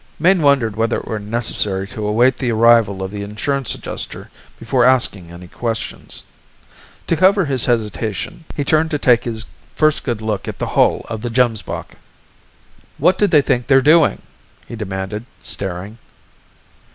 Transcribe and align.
Mayne 0.17 0.41
wondered 0.41 0.75
whether 0.75 0.97
it 0.97 1.07
were 1.07 1.19
necessary 1.19 1.87
to 1.89 2.07
await 2.07 2.37
the 2.37 2.51
arrival 2.51 3.03
of 3.03 3.11
the 3.11 3.21
insurance 3.21 3.75
adjustor 3.75 4.31
before 4.57 4.83
asking 4.83 5.29
any 5.29 5.47
questions. 5.47 6.23
To 7.05 7.15
cover 7.15 7.45
his 7.45 7.65
hesitation, 7.65 8.45
he 8.55 8.63
turned 8.63 8.89
to 8.89 8.97
take 8.97 9.25
his 9.25 9.45
first 9.75 10.03
good 10.03 10.19
look 10.23 10.47
at 10.47 10.57
the 10.57 10.69
hull 10.73 11.05
of 11.07 11.21
the 11.21 11.29
Gemsbok. 11.29 11.97
"What 12.97 13.19
do 13.19 13.27
they 13.27 13.43
think 13.43 13.67
they're 13.67 13.79
doing?" 13.79 14.23
he 14.67 14.75
demanded, 14.75 15.27
staring. 15.43 15.99